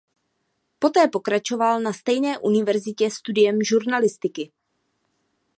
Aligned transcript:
Poté 0.81 1.07
pokračoval 1.07 1.79
na 1.81 1.93
stejné 1.93 2.37
univerzitě 2.39 3.11
studiem 3.11 3.63
žurnalistiky. 3.63 4.51